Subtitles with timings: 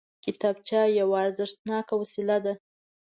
[0.25, 2.53] کتابچه یوه ارزښتناکه وسیله ده